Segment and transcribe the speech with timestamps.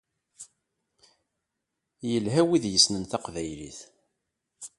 [2.09, 3.79] Yelha wid yessnen taqbaylit.